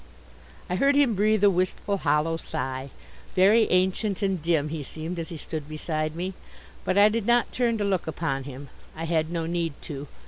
I 0.67 0.77
heard 0.77 0.95
him 0.95 1.13
breathe 1.13 1.43
a 1.43 1.49
wistful 1.51 1.97
hollow 1.97 2.35
sigh. 2.35 2.89
Very 3.35 3.69
ancient 3.69 4.23
and 4.23 4.41
dim 4.41 4.69
he 4.69 4.81
seemed 4.81 5.19
as 5.19 5.29
he 5.29 5.37
stood 5.37 5.69
beside 5.69 6.15
me. 6.15 6.33
But 6.83 6.97
I 6.97 7.07
did 7.07 7.27
not 7.27 7.51
turn 7.51 7.77
to 7.77 7.83
look 7.83 8.07
upon 8.07 8.45
him. 8.45 8.69
I 8.95 9.03
had 9.03 9.29
no 9.29 9.45
need 9.45 9.73
to. 9.83 10.07